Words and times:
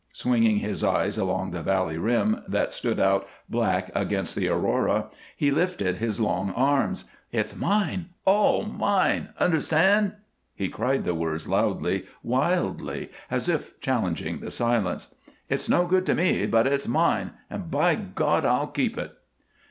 Swinging 0.13 0.57
his 0.57 0.83
eyes 0.83 1.15
along 1.19 1.51
the 1.51 1.61
valley 1.61 1.95
rim 1.99 2.41
that 2.47 2.73
stood 2.73 2.99
out 2.99 3.27
black 3.47 3.91
against 3.93 4.35
the 4.35 4.47
aurora, 4.49 5.11
he 5.37 5.51
lifted 5.51 5.97
his 5.97 6.19
long 6.19 6.49
arms. 6.55 7.05
"It's 7.31 7.55
mine, 7.55 8.09
all 8.25 8.65
mine! 8.65 9.29
Understand?" 9.39 10.13
He 10.55 10.69
cried 10.69 11.03
the 11.03 11.13
words 11.13 11.47
loudly, 11.47 12.07
wildly, 12.23 13.11
as 13.29 13.47
if 13.47 13.79
challenging 13.79 14.39
the 14.39 14.49
silence. 14.49 15.13
"It's 15.49 15.69
no 15.69 15.85
good 15.85 16.07
to 16.07 16.15
me, 16.15 16.47
but 16.47 16.65
it's 16.65 16.87
mine, 16.87 17.33
and, 17.47 17.69
by 17.69 17.93
God, 17.93 18.43
I'll 18.43 18.65
keep 18.69 18.97
it!" 18.97 19.13